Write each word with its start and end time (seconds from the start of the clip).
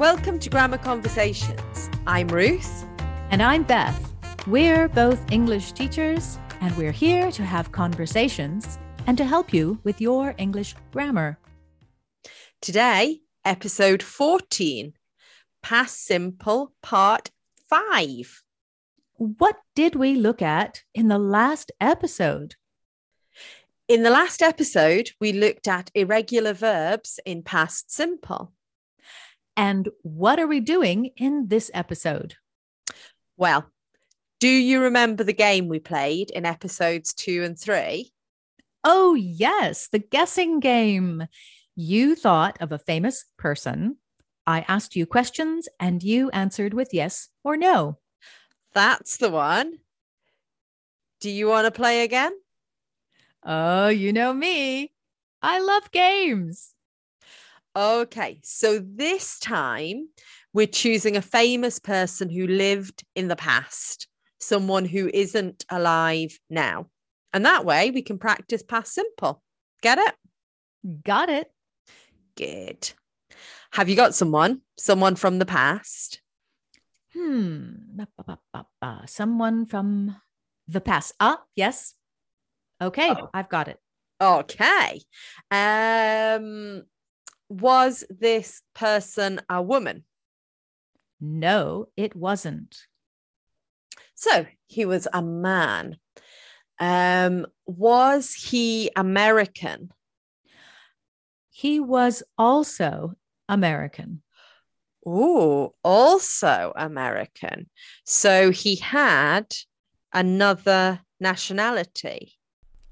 Welcome 0.00 0.38
to 0.38 0.48
Grammar 0.48 0.78
Conversations. 0.78 1.90
I'm 2.06 2.28
Ruth. 2.28 2.86
And 3.30 3.42
I'm 3.42 3.64
Beth. 3.64 4.14
We're 4.46 4.88
both 4.88 5.30
English 5.30 5.72
teachers, 5.72 6.38
and 6.62 6.74
we're 6.74 6.90
here 6.90 7.30
to 7.32 7.44
have 7.44 7.70
conversations 7.70 8.78
and 9.06 9.18
to 9.18 9.26
help 9.26 9.52
you 9.52 9.78
with 9.84 10.00
your 10.00 10.34
English 10.38 10.74
grammar. 10.90 11.38
Today, 12.62 13.20
episode 13.44 14.02
14, 14.02 14.94
Past 15.62 16.02
Simple, 16.02 16.72
part 16.80 17.30
5. 17.68 18.42
What 19.16 19.56
did 19.74 19.96
we 19.96 20.14
look 20.14 20.40
at 20.40 20.82
in 20.94 21.08
the 21.08 21.18
last 21.18 21.72
episode? 21.78 22.54
In 23.86 24.02
the 24.02 24.10
last 24.10 24.40
episode, 24.40 25.10
we 25.20 25.34
looked 25.34 25.68
at 25.68 25.90
irregular 25.94 26.54
verbs 26.54 27.20
in 27.26 27.42
past 27.42 27.92
simple. 27.92 28.54
And 29.60 29.90
what 30.00 30.40
are 30.40 30.46
we 30.46 30.60
doing 30.60 31.10
in 31.18 31.48
this 31.48 31.70
episode? 31.74 32.36
Well, 33.36 33.70
do 34.38 34.48
you 34.48 34.80
remember 34.80 35.22
the 35.22 35.34
game 35.34 35.68
we 35.68 35.78
played 35.78 36.30
in 36.30 36.46
episodes 36.46 37.12
two 37.12 37.42
and 37.42 37.60
three? 37.60 38.10
Oh, 38.84 39.12
yes, 39.12 39.88
the 39.88 39.98
guessing 39.98 40.60
game. 40.60 41.26
You 41.76 42.14
thought 42.14 42.56
of 42.62 42.72
a 42.72 42.78
famous 42.78 43.26
person. 43.36 43.98
I 44.46 44.64
asked 44.66 44.96
you 44.96 45.04
questions 45.04 45.68
and 45.78 46.02
you 46.02 46.30
answered 46.30 46.72
with 46.72 46.94
yes 46.94 47.28
or 47.44 47.58
no. 47.58 47.98
That's 48.72 49.18
the 49.18 49.28
one. 49.28 49.74
Do 51.20 51.28
you 51.28 51.48
want 51.48 51.66
to 51.66 51.70
play 51.70 52.02
again? 52.02 52.32
Oh, 53.44 53.88
you 53.88 54.14
know 54.14 54.32
me. 54.32 54.94
I 55.42 55.60
love 55.60 55.90
games. 55.90 56.74
Okay, 57.76 58.40
so 58.42 58.80
this 58.80 59.38
time 59.38 60.08
we're 60.52 60.66
choosing 60.66 61.16
a 61.16 61.22
famous 61.22 61.78
person 61.78 62.28
who 62.28 62.46
lived 62.46 63.04
in 63.14 63.28
the 63.28 63.36
past, 63.36 64.08
someone 64.40 64.84
who 64.84 65.08
isn't 65.12 65.64
alive 65.70 66.36
now. 66.48 66.86
And 67.32 67.44
that 67.46 67.64
way 67.64 67.92
we 67.92 68.02
can 68.02 68.18
practice 68.18 68.62
past 68.64 68.92
simple. 68.92 69.40
Get 69.82 69.98
it? 69.98 70.14
Got 71.04 71.28
it. 71.28 71.52
Good. 72.36 72.90
Have 73.72 73.88
you 73.88 73.94
got 73.94 74.16
someone? 74.16 74.62
Someone 74.76 75.14
from 75.14 75.38
the 75.38 75.46
past? 75.46 76.20
Hmm. 77.14 78.00
Someone 79.06 79.66
from 79.66 80.16
the 80.66 80.80
past. 80.80 81.14
Ah, 81.20 81.42
yes. 81.54 81.94
Okay, 82.82 83.10
oh. 83.10 83.28
I've 83.32 83.48
got 83.48 83.68
it. 83.68 83.78
Okay. 84.20 85.02
Um 85.50 86.82
was 87.50 88.04
this 88.08 88.62
person 88.74 89.40
a 89.50 89.60
woman? 89.60 90.04
No, 91.20 91.88
it 91.96 92.14
wasn't. 92.16 92.76
So 94.14 94.46
he 94.66 94.86
was 94.86 95.08
a 95.12 95.20
man. 95.20 95.96
Um, 96.78 97.46
was 97.66 98.32
he 98.32 98.90
American? 98.96 99.90
He 101.50 101.80
was 101.80 102.22
also 102.38 103.14
American. 103.48 104.22
Oh, 105.04 105.74
also 105.82 106.72
American. 106.76 107.68
So 108.04 108.50
he 108.50 108.76
had 108.76 109.46
another 110.12 111.00
nationality. 111.18 112.34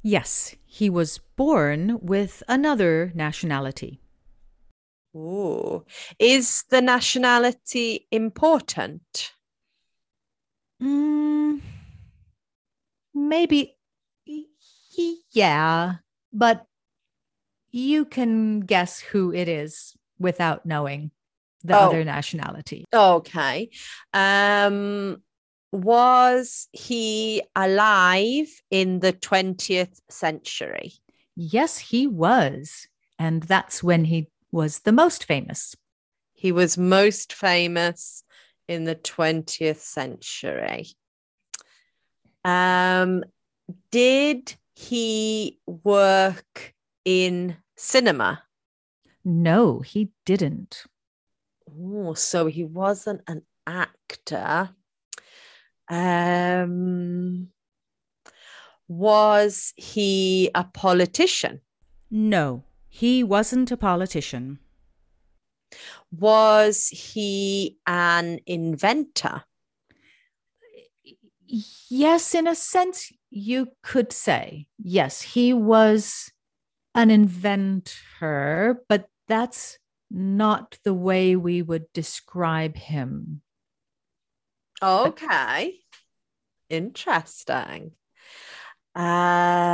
Yes, 0.02 0.56
he 0.64 0.90
was 0.90 1.20
born 1.36 1.98
with 2.00 2.42
another 2.48 3.12
nationality. 3.14 4.00
Ooh. 5.16 5.84
Is 6.18 6.64
the 6.70 6.80
nationality 6.80 8.06
important? 8.10 9.32
Mm, 10.82 11.60
maybe, 13.14 13.76
yeah, 15.32 15.94
but 16.32 16.66
you 17.70 18.04
can 18.04 18.60
guess 18.60 19.00
who 19.00 19.32
it 19.32 19.48
is 19.48 19.96
without 20.18 20.66
knowing 20.66 21.10
the 21.64 21.76
oh. 21.76 21.88
other 21.88 22.04
nationality. 22.04 22.84
Okay. 22.92 23.70
Um, 24.12 25.22
was 25.72 26.68
he 26.72 27.42
alive 27.54 28.48
in 28.70 29.00
the 29.00 29.12
20th 29.12 30.00
century? 30.08 30.92
Yes, 31.36 31.78
he 31.78 32.06
was. 32.06 32.88
And 33.18 33.42
that's 33.42 33.82
when 33.82 34.04
he 34.04 34.28
was 34.50 34.80
the 34.80 34.92
most 34.92 35.24
famous? 35.24 35.76
He 36.34 36.52
was 36.52 36.78
most 36.78 37.32
famous 37.32 38.22
in 38.68 38.84
the 38.84 38.94
20th 38.94 39.80
century. 39.80 40.86
Um, 42.44 43.24
did 43.90 44.54
he 44.74 45.58
work 45.66 46.74
in 47.04 47.56
cinema? 47.76 48.44
No, 49.24 49.80
he 49.80 50.10
didn't. 50.24 50.84
Oh, 51.68 52.14
so 52.14 52.46
he 52.46 52.64
wasn't 52.64 53.22
an 53.26 53.42
actor. 53.66 54.70
Um, 55.88 57.48
was 58.86 59.72
he 59.76 60.50
a 60.54 60.64
politician? 60.64 61.60
No. 62.10 62.64
He 62.98 63.22
wasn't 63.22 63.70
a 63.70 63.76
politician. 63.76 64.58
Was 66.10 66.88
he 66.88 67.78
an 67.86 68.40
inventor? 68.44 69.44
Yes, 71.46 72.34
in 72.34 72.48
a 72.48 72.56
sense, 72.56 73.12
you 73.30 73.68
could 73.84 74.10
say. 74.12 74.66
Yes, 74.82 75.22
he 75.22 75.52
was 75.52 76.32
an 76.92 77.12
inventor, 77.12 78.82
but 78.88 79.08
that's 79.28 79.78
not 80.10 80.76
the 80.82 80.94
way 80.94 81.36
we 81.36 81.62
would 81.62 81.92
describe 81.92 82.74
him. 82.74 83.42
Okay. 84.82 85.78
Interesting. 86.68 87.92
Um 88.96 89.67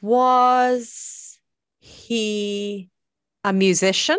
was 0.00 1.38
he 1.78 2.90
a 3.44 3.52
musician? 3.52 4.18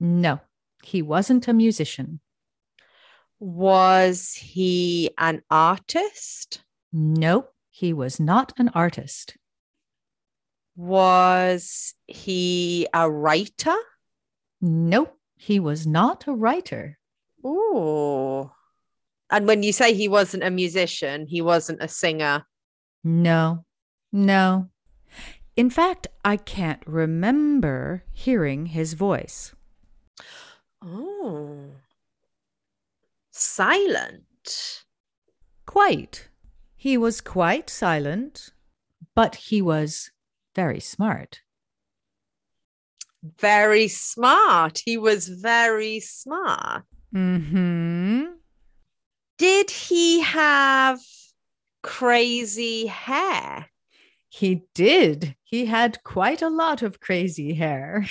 No, 0.00 0.40
he 0.82 1.02
wasn't 1.02 1.48
a 1.48 1.52
musician. 1.52 2.20
Was 3.40 4.34
he 4.34 5.10
an 5.18 5.42
artist? 5.50 6.62
No, 6.92 7.48
he 7.70 7.92
was 7.92 8.18
not 8.18 8.52
an 8.58 8.70
artist. 8.74 9.36
Was 10.76 11.94
he 12.06 12.86
a 12.94 13.10
writer? 13.10 13.76
Nope, 14.60 15.16
he 15.36 15.60
was 15.60 15.86
not 15.86 16.26
a 16.26 16.32
writer. 16.32 16.98
Oh. 17.44 18.52
And 19.30 19.46
when 19.46 19.62
you 19.62 19.72
say 19.72 19.94
he 19.94 20.08
wasn't 20.08 20.42
a 20.42 20.50
musician, 20.50 21.26
he 21.26 21.42
wasn't 21.42 21.82
a 21.82 21.88
singer? 21.88 22.44
No, 23.04 23.64
no, 24.12 24.70
in 25.58 25.70
fact, 25.70 26.06
I 26.24 26.36
can't 26.36 26.86
remember 26.86 28.04
hearing 28.12 28.66
his 28.66 28.94
voice. 28.94 29.56
Oh. 30.80 31.72
Silent. 33.32 34.84
Quite. 35.66 36.28
He 36.76 36.96
was 36.96 37.20
quite 37.20 37.68
silent, 37.68 38.52
but 39.16 39.34
he 39.34 39.60
was 39.60 40.12
very 40.54 40.78
smart. 40.78 41.40
Very 43.24 43.88
smart. 43.88 44.82
He 44.84 44.96
was 44.96 45.26
very 45.26 45.98
smart. 45.98 46.84
Hmm. 47.12 48.26
Did 49.38 49.72
he 49.72 50.20
have 50.20 51.00
crazy 51.82 52.86
hair? 52.86 53.66
He 54.28 54.64
did. 54.74 55.36
He 55.42 55.66
had 55.66 56.02
quite 56.04 56.42
a 56.42 56.50
lot 56.50 56.82
of 56.82 57.00
crazy 57.00 57.54
hair. 57.54 58.06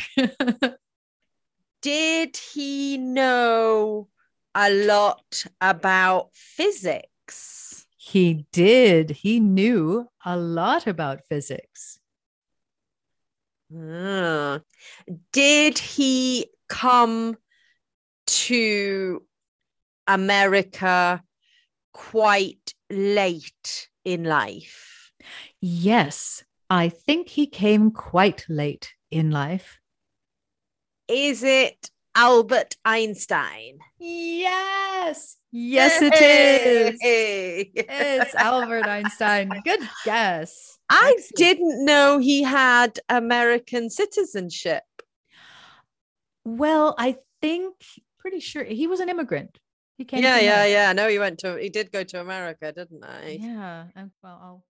did 1.82 2.38
he 2.38 2.98
know 2.98 4.10
a 4.56 4.72
lot 4.72 5.46
about 5.62 6.30
physics? 6.34 7.86
He 7.98 8.46
did. 8.52 9.12
He 9.12 9.40
knew 9.40 10.10
a 10.26 10.38
lot 10.38 10.88
about 10.88 11.26
physics. 11.28 12.00
Uh, 13.76 14.60
did 15.34 15.78
he 15.78 16.50
come 16.70 17.38
to 18.26 19.24
America 20.08 21.22
quite 21.92 22.74
late 22.90 23.90
in 24.06 24.24
life? 24.24 24.97
Yes, 25.62 26.44
I 26.70 26.90
think 26.90 27.30
he 27.30 27.48
came 27.48 27.92
quite 27.92 28.46
late 28.50 28.94
in 29.10 29.32
life. 29.32 29.80
Is 31.08 31.44
it 31.44 31.90
Albert 32.16 32.76
Einstein? 32.84 33.80
Yes. 33.98 35.38
Yes, 35.52 36.02
it 36.02 36.14
is. 36.14 37.00
Hey. 37.02 37.72
It's 37.74 38.36
Albert 38.36 38.86
Einstein. 38.86 39.50
Good 39.64 39.88
guess. 40.04 40.78
I 40.90 41.16
Excellent. 41.18 41.36
didn't 41.38 41.86
know 41.86 42.20
he 42.20 42.44
had 42.44 43.00
American 43.10 43.90
citizenship. 43.90 44.84
Well, 46.46 46.96
I 46.98 47.18
think 47.42 47.76
pretty 48.20 48.40
sure 48.40 48.64
he 48.64 48.88
was 48.88 49.00
an 49.00 49.10
immigrant. 49.10 49.58
He 49.98 50.06
came. 50.06 50.22
Yeah, 50.22 50.40
yeah, 50.40 50.58
there. 50.64 50.70
yeah. 50.70 50.94
No, 50.94 51.08
he 51.08 51.18
went 51.20 51.40
to 51.40 51.56
he 51.56 51.70
did 51.70 51.92
go 51.92 52.04
to 52.04 52.22
America, 52.22 52.72
didn't 52.72 53.04
he? 53.24 53.38
Yeah. 53.38 53.86
and- 53.96 54.12
well, 54.22 54.40
I'll... 54.42 54.64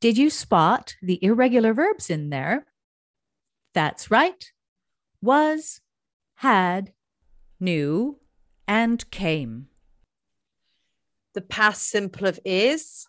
Did 0.00 0.16
you 0.16 0.30
spot 0.30 0.94
the 1.02 1.18
irregular 1.24 1.74
verbs 1.74 2.08
in 2.08 2.30
there? 2.30 2.66
That's 3.74 4.10
right. 4.10 4.52
Was, 5.20 5.80
had, 6.36 6.92
knew, 7.58 8.20
and 8.68 9.10
came. 9.10 9.66
The 11.34 11.40
past 11.40 11.88
simple 11.88 12.26
of 12.28 12.38
is 12.44 13.08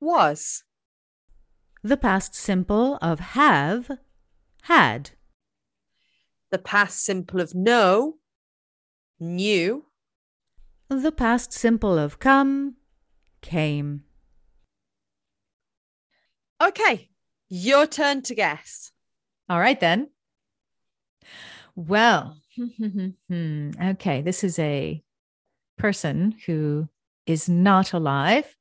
was. 0.00 0.64
The 1.82 1.98
past 1.98 2.34
simple 2.34 2.98
of 3.02 3.20
have, 3.20 3.98
had. 4.62 5.10
The 6.50 6.58
past 6.58 7.04
simple 7.04 7.40
of 7.40 7.54
know 7.54 8.16
knew. 9.20 9.84
The 10.88 11.12
past 11.12 11.52
simple 11.52 11.98
of 11.98 12.18
come, 12.18 12.76
came. 13.42 14.05
Okay, 16.62 17.10
your 17.48 17.86
turn 17.86 18.22
to 18.22 18.34
guess. 18.34 18.92
All 19.48 19.60
right, 19.60 19.78
then. 19.78 20.08
Well, 21.74 22.38
okay, 23.32 24.22
this 24.22 24.42
is 24.42 24.58
a 24.58 25.02
person 25.76 26.34
who 26.46 26.88
is 27.26 27.48
not 27.48 27.92
alive. 27.92 28.56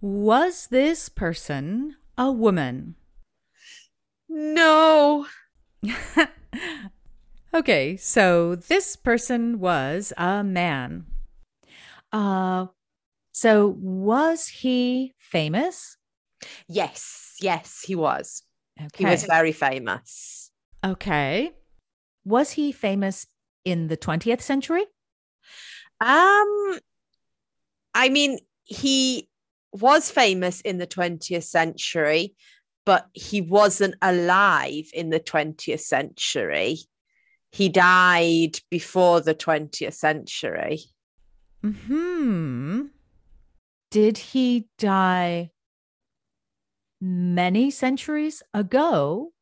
Was 0.00 0.66
this 0.68 1.08
person 1.08 1.96
a 2.18 2.32
woman? 2.32 2.96
No. 4.28 5.26
okay, 7.54 7.96
so 7.96 8.56
this 8.56 8.96
person 8.96 9.60
was 9.60 10.12
a 10.16 10.42
man. 10.42 11.06
Uh, 12.12 12.66
so 13.32 13.76
was 13.78 14.48
he 14.48 15.14
famous? 15.18 15.96
Yes, 16.68 17.34
yes, 17.40 17.82
he 17.86 17.94
was. 17.94 18.42
Okay. 18.78 19.04
He 19.04 19.10
was 19.10 19.24
very 19.24 19.52
famous. 19.52 20.50
okay. 20.84 21.52
Was 22.24 22.50
he 22.50 22.72
famous 22.72 23.26
in 23.64 23.86
the 23.86 23.96
20th 23.96 24.40
century? 24.40 24.84
Um, 26.00 26.78
I 27.94 28.08
mean, 28.10 28.40
he 28.64 29.28
was 29.72 30.10
famous 30.10 30.60
in 30.62 30.78
the 30.78 30.86
20th 30.86 31.44
century, 31.44 32.34
but 32.84 33.06
he 33.12 33.40
wasn't 33.40 33.94
alive 34.02 34.90
in 34.92 35.10
the 35.10 35.20
20th 35.20 35.80
century. 35.80 36.78
He 37.52 37.68
died 37.68 38.58
before 38.70 39.20
the 39.20 39.34
20th 39.34 39.94
century. 39.94 40.80
Hmm. 41.62 42.86
Did 43.90 44.18
he 44.18 44.68
die 44.78 45.52
many 47.00 47.70
centuries 47.70 48.42
ago? 48.54 49.32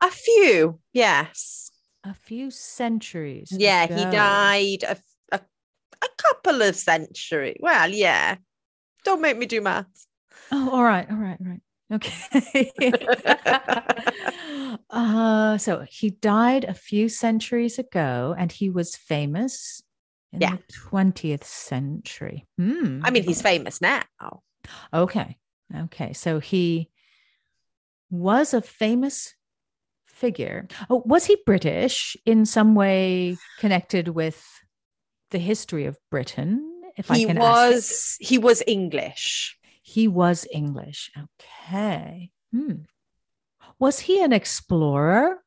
A 0.00 0.10
few, 0.10 0.80
yes. 0.92 1.70
A 2.04 2.14
few 2.14 2.50
centuries. 2.50 3.52
Yeah, 3.56 3.86
he 3.86 4.04
died 4.06 4.82
a, 4.82 4.96
a, 5.30 5.40
a 6.02 6.08
couple 6.18 6.62
of 6.62 6.74
centuries. 6.74 7.58
Well, 7.60 7.88
yeah. 7.90 8.36
Don't 9.04 9.20
make 9.20 9.38
me 9.38 9.46
do 9.46 9.60
maths. 9.60 10.06
Oh, 10.50 10.70
all 10.72 10.82
right, 10.84 11.08
all 11.10 11.16
right, 11.16 11.38
all 11.40 11.46
right. 11.46 11.60
Okay. 11.92 12.72
uh, 14.90 15.58
so 15.58 15.84
he 15.88 16.10
died 16.10 16.64
a 16.64 16.74
few 16.74 17.08
centuries 17.08 17.78
ago, 17.78 18.34
and 18.36 18.50
he 18.50 18.70
was 18.70 18.96
famous 18.96 19.82
in 20.32 20.40
Yeah. 20.40 20.56
the 20.56 20.62
twentieth 20.72 21.44
century. 21.44 22.46
Hmm. 22.58 23.02
I 23.04 23.10
mean, 23.10 23.22
he's 23.24 23.42
famous 23.42 23.80
now. 23.80 24.02
Okay. 24.94 25.36
Okay. 25.84 26.12
So 26.12 26.38
he 26.38 26.90
was 28.10 28.54
a 28.54 28.60
famous 28.62 29.34
figure. 30.06 30.68
Oh, 30.90 31.02
was 31.06 31.24
he 31.24 31.36
British 31.46 32.16
in 32.26 32.44
some 32.46 32.74
way 32.74 33.36
connected 33.58 34.08
with 34.08 34.44
the 35.30 35.38
history 35.38 35.86
of 35.86 35.98
Britain? 36.10 36.68
If 36.96 37.08
He 37.08 37.24
I 37.24 37.26
can 37.26 37.38
ask. 37.38 37.46
was 37.72 38.16
he 38.20 38.38
was 38.38 38.62
English. 38.66 39.56
He 39.82 40.08
was 40.08 40.46
English. 40.52 41.10
Okay. 41.16 42.30
Hmm. 42.52 42.82
Was 43.78 43.98
he 44.00 44.22
an 44.22 44.32
explorer? 44.32 45.38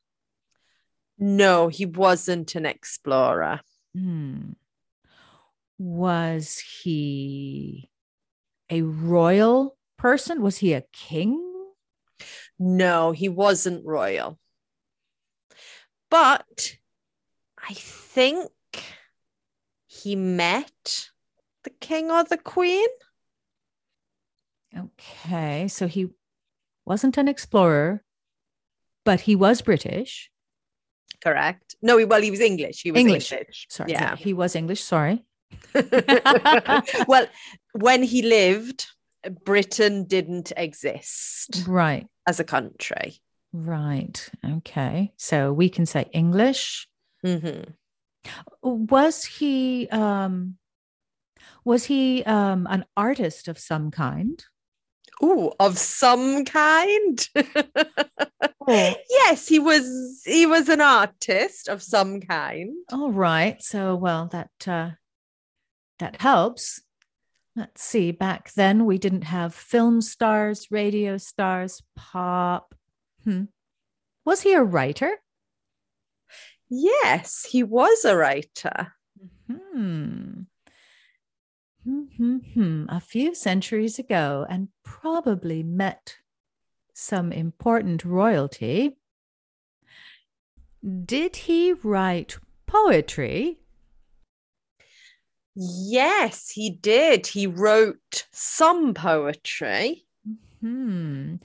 No, 1.17 1.67
he 1.69 1.85
wasn't 1.85 2.55
an 2.55 2.65
explorer. 2.65 3.61
Hmm. 3.93 4.53
Was 5.77 6.57
he 6.81 7.89
a 8.69 8.81
royal 8.81 9.74
person? 9.97 10.41
Was 10.41 10.57
he 10.57 10.73
a 10.73 10.83
king? 10.93 11.41
No, 12.57 13.11
he 13.11 13.29
wasn't 13.29 13.85
royal. 13.85 14.39
But 16.09 16.77
I 17.57 17.73
think 17.73 18.51
he 19.87 20.15
met 20.15 21.09
the 21.63 21.69
king 21.69 22.11
or 22.11 22.23
the 22.23 22.37
queen. 22.37 22.87
Okay. 24.77 25.67
So 25.67 25.87
he 25.87 26.09
wasn't 26.85 27.17
an 27.17 27.27
explorer, 27.27 28.03
but 29.03 29.21
he 29.21 29.35
was 29.35 29.61
British. 29.61 30.29
Correct. 31.21 31.75
No, 31.81 31.97
he, 31.97 32.05
well, 32.05 32.21
he 32.21 32.31
was 32.31 32.39
English. 32.39 32.81
He 32.81 32.91
was 32.91 32.99
English. 32.99 33.31
English. 33.31 33.67
Sorry. 33.69 33.91
Yeah. 33.91 34.15
He 34.15 34.33
was 34.33 34.55
English. 34.55 34.83
Sorry. 34.83 35.25
well, 37.07 37.25
when 37.73 38.03
he 38.03 38.21
lived, 38.21 38.85
Britain 39.43 40.05
didn't 40.05 40.51
exist 40.57 41.63
Right. 41.67 42.07
as 42.27 42.39
a 42.39 42.43
country. 42.43 43.19
Right. 43.53 44.29
Okay. 44.43 45.13
So 45.17 45.53
we 45.53 45.69
can 45.69 45.85
say 45.85 46.09
English. 46.11 46.87
Mhm. 47.25 47.73
Was 48.61 49.23
he 49.25 49.87
um 49.89 50.57
was 51.63 51.85
he 51.85 52.23
um 52.25 52.67
an 52.69 52.85
artist 52.97 53.47
of 53.47 53.57
some 53.59 53.91
kind? 53.91 54.43
Ooh, 55.23 55.51
of 55.59 55.77
some 55.77 56.43
kind. 56.43 57.29
Oh. 58.67 58.95
yes, 59.09 59.47
he 59.47 59.59
was. 59.59 60.21
He 60.25 60.45
was 60.45 60.67
an 60.67 60.81
artist 60.81 61.69
of 61.69 61.81
some 61.81 62.19
kind. 62.19 62.73
All 62.91 63.11
right. 63.11 63.61
So 63.63 63.95
well 63.95 64.27
that 64.33 64.51
uh 64.67 64.91
that 65.99 66.19
helps. 66.19 66.81
Let's 67.55 67.83
see. 67.83 68.11
Back 68.11 68.51
then 68.53 68.85
we 68.85 68.97
didn't 68.97 69.23
have 69.23 69.53
film 69.53 70.01
stars, 70.01 70.67
radio 70.71 71.17
stars, 71.17 71.81
pop. 71.95 72.75
Hmm. 73.23 73.45
Was 74.25 74.41
he 74.41 74.53
a 74.53 74.63
writer? 74.63 75.11
Yes, 76.69 77.45
he 77.49 77.63
was 77.63 78.03
a 78.03 78.15
writer. 78.15 78.93
Hmm. 79.49 80.41
Hmm, 81.85 82.03
hmm, 82.17 82.37
hmm. 82.37 82.85
A 82.89 82.99
few 82.99 83.35
centuries 83.35 83.99
ago, 83.99 84.45
and 84.49 84.69
probably 84.83 85.61
met 85.61 86.17
some 86.93 87.31
important 87.31 88.03
royalty. 88.03 88.97
Did 91.05 91.35
he 91.35 91.73
write 91.73 92.37
poetry? 92.65 93.59
Yes, 95.55 96.49
he 96.49 96.69
did. 96.69 97.27
He 97.27 97.47
wrote 97.47 98.27
some 98.31 98.93
poetry. 98.93 100.05
Hmm. 100.59 101.35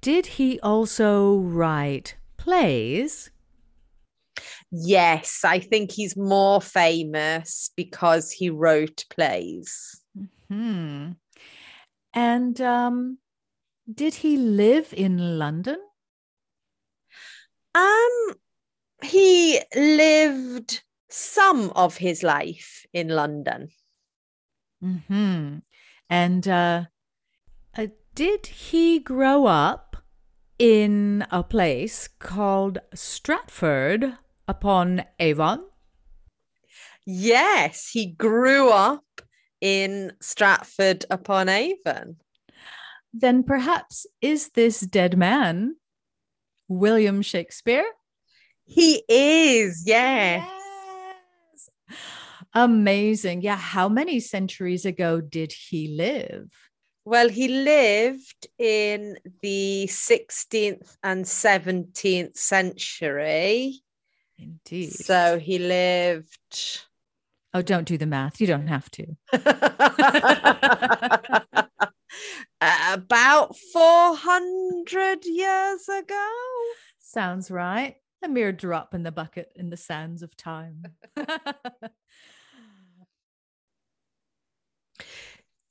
Did 0.00 0.26
he 0.26 0.58
also 0.60 1.36
write 1.36 2.16
plays? 2.38 3.30
Yes, 4.70 5.40
I 5.44 5.58
think 5.58 5.92
he's 5.92 6.16
more 6.16 6.60
famous 6.60 7.70
because 7.76 8.30
he 8.32 8.50
wrote 8.50 9.04
plays. 9.10 10.00
Hmm. 10.48 11.12
And 12.14 12.60
um, 12.60 13.18
did 13.92 14.14
he 14.14 14.36
live 14.36 14.94
in 14.96 15.38
London? 15.38 15.78
Um, 17.74 18.34
he 19.02 19.60
lived 19.74 20.82
some 21.12 21.70
of 21.76 21.96
his 21.98 22.22
life 22.22 22.86
in 22.92 23.08
London. 23.08 23.68
Hmm. 24.82 25.58
And 26.08 26.48
uh, 26.48 26.84
uh, 27.76 27.86
did 28.14 28.46
he 28.46 28.98
grow 28.98 29.46
up 29.46 29.90
in 30.60 31.24
a 31.30 31.42
place 31.42 32.06
called 32.06 32.78
Stratford 32.92 34.18
upon 34.46 35.02
Avon. 35.18 35.64
Yes, 37.06 37.88
he 37.88 38.12
grew 38.12 38.68
up 38.68 39.22
in 39.62 40.12
Stratford 40.20 41.06
upon 41.10 41.48
Avon. 41.48 42.16
Then 43.14 43.42
perhaps 43.42 44.06
is 44.20 44.50
this 44.50 44.80
dead 44.80 45.16
man 45.16 45.76
William 46.68 47.22
Shakespeare? 47.22 47.86
He 48.64 49.02
is. 49.08 49.84
Yes. 49.86 50.59
Amazing. 52.54 53.42
Yeah. 53.42 53.56
How 53.56 53.88
many 53.88 54.20
centuries 54.20 54.84
ago 54.84 55.20
did 55.20 55.52
he 55.52 55.88
live? 55.88 56.50
Well, 57.04 57.28
he 57.28 57.48
lived 57.48 58.46
in 58.58 59.16
the 59.42 59.86
16th 59.88 60.96
and 61.02 61.24
17th 61.24 62.36
century. 62.36 63.80
Indeed. 64.38 64.92
So 64.92 65.38
he 65.38 65.58
lived. 65.58 66.82
Oh, 67.52 67.62
don't 67.62 67.86
do 67.86 67.98
the 67.98 68.06
math. 68.06 68.40
You 68.40 68.46
don't 68.46 68.68
have 68.68 68.88
to. 68.92 69.06
About 72.92 73.56
400 73.56 75.24
years 75.24 75.88
ago. 75.88 76.28
Sounds 76.98 77.50
right. 77.50 77.96
A 78.22 78.28
mere 78.28 78.52
drop 78.52 78.94
in 78.94 79.02
the 79.02 79.12
bucket 79.12 79.50
in 79.56 79.70
the 79.70 79.76
sands 79.76 80.22
of 80.22 80.36
time. 80.36 80.84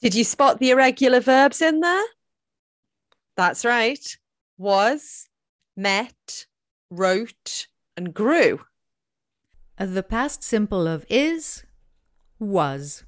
Did 0.01 0.15
you 0.15 0.23
spot 0.23 0.59
the 0.59 0.71
irregular 0.71 1.19
verbs 1.19 1.61
in 1.61 1.81
there? 1.81 2.05
That's 3.35 3.63
right. 3.65 4.17
Was, 4.57 5.27
met, 5.77 6.47
wrote, 6.89 7.67
and 7.95 8.13
grew. 8.13 8.61
Uh, 9.77 9.85
the 9.85 10.03
past 10.03 10.43
simple 10.43 10.87
of 10.87 11.05
is, 11.09 11.63
was. 12.39 13.03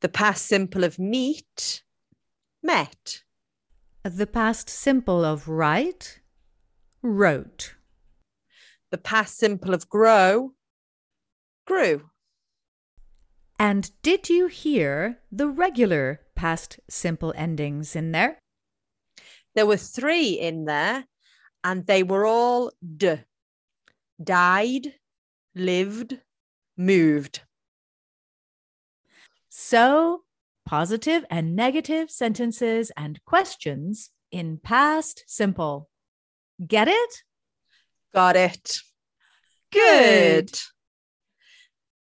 The 0.00 0.08
past 0.08 0.46
simple 0.46 0.84
of 0.84 0.98
meet, 0.98 1.82
met. 2.62 3.22
Uh, 4.04 4.10
the 4.10 4.26
past 4.26 4.68
simple 4.68 5.24
of 5.24 5.48
write, 5.48 6.20
wrote. 7.02 7.74
The 8.92 8.98
past 8.98 9.38
simple 9.38 9.72
of 9.72 9.88
grow, 9.88 10.52
grew. 11.66 12.10
And 13.58 13.90
did 14.02 14.28
you 14.28 14.48
hear 14.48 15.18
the 15.32 15.48
regular 15.48 16.20
past 16.34 16.78
simple 16.90 17.32
endings 17.34 17.96
in 17.96 18.12
there? 18.12 18.38
There 19.54 19.64
were 19.64 19.78
three 19.78 20.38
in 20.38 20.66
there, 20.66 21.06
and 21.64 21.86
they 21.86 22.02
were 22.02 22.26
all 22.26 22.70
d. 22.98 23.20
Died, 24.22 24.94
lived, 25.54 26.20
moved. 26.76 27.40
So, 29.48 30.24
positive 30.66 31.24
and 31.30 31.56
negative 31.56 32.10
sentences 32.10 32.92
and 32.94 33.24
questions 33.24 34.10
in 34.30 34.58
past 34.58 35.24
simple. 35.26 35.88
Get 36.66 36.88
it? 36.88 37.22
Got 38.14 38.36
it. 38.36 38.78
Good. 39.72 40.50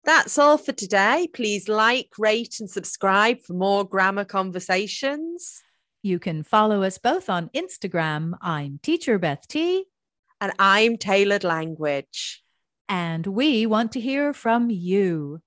That's 0.05 0.37
all 0.37 0.59
for 0.59 0.73
today. 0.73 1.29
Please 1.33 1.69
like, 1.69 2.11
rate, 2.19 2.57
and 2.59 2.69
subscribe 2.69 3.41
for 3.41 3.53
more 3.53 3.85
grammar 3.85 4.25
conversations. 4.25 5.63
You 6.03 6.19
can 6.19 6.43
follow 6.43 6.83
us 6.83 6.99
both 6.99 7.31
on 7.31 7.51
Instagram. 7.55 8.33
I'm 8.43 8.81
Teacher 8.83 9.19
Beth 9.21 9.47
T. 9.47 9.85
And 10.41 10.53
I'm 10.59 10.97
Taylored 10.97 11.45
Language. 11.45 12.43
And 12.89 13.25
we 13.25 13.65
want 13.67 13.93
to 13.93 14.01
hear 14.01 14.33
from 14.33 14.71
you. 14.71 15.41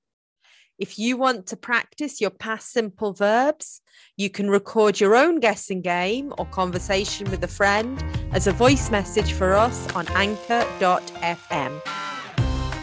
If 0.78 1.00
you 1.00 1.16
want 1.16 1.48
to 1.48 1.56
practice 1.56 2.20
your 2.20 2.32
past 2.32 2.72
simple 2.72 3.14
verbs, 3.14 3.82
you 4.18 4.30
can 4.30 4.50
record 4.50 5.00
your 5.00 5.16
own 5.16 5.40
guessing 5.40 5.82
game 5.82 6.34
or 6.38 6.46
conversation 6.48 7.32
with 7.32 7.44
a 7.44 7.48
friend 7.48 8.04
as 8.34 8.48
a 8.48 8.52
voice 8.52 8.92
message 8.92 9.32
for 9.32 9.54
us 9.54 9.88
on 9.96 10.06
anchor.fm. 10.10 11.82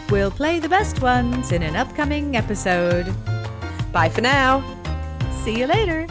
We'll 0.09 0.31
play 0.31 0.59
the 0.59 0.69
best 0.69 1.01
ones 1.01 1.51
in 1.51 1.61
an 1.61 1.75
upcoming 1.75 2.35
episode. 2.35 3.13
Bye 3.91 4.09
for 4.09 4.21
now. 4.21 4.63
See 5.43 5.59
you 5.59 5.67
later. 5.67 6.07